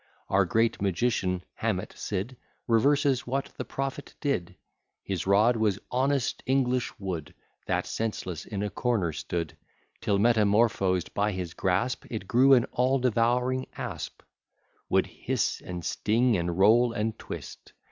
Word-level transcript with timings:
Our 0.29 0.45
great 0.45 0.81
magician, 0.81 1.43
Hamet 1.53 1.93
Sid, 1.95 2.35
Reverses 2.67 3.27
what 3.27 3.51
the 3.57 3.63
prophet 3.65 4.15
did: 4.19 4.55
His 5.03 5.27
rod 5.27 5.55
was 5.55 5.77
honest 5.91 6.41
English 6.47 6.91
wood, 6.99 7.35
That 7.67 7.85
senseless 7.85 8.45
in 8.47 8.63
a 8.63 8.71
corner 8.71 9.13
stood, 9.13 9.55
Till 10.01 10.17
metamorphos'd 10.17 11.13
by 11.13 11.33
his 11.33 11.53
grasp, 11.53 12.05
It 12.09 12.27
grew 12.27 12.53
an 12.53 12.65
all 12.71 12.97
devouring 12.97 13.67
asp; 13.77 14.23
Would 14.89 15.05
hiss, 15.05 15.61
and 15.63 15.85
sting, 15.85 16.35
and 16.35 16.57
roll, 16.57 16.93
and 16.93 17.19
twist. 17.19 17.73